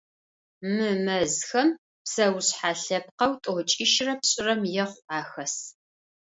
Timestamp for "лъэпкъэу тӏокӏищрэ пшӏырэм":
2.83-4.61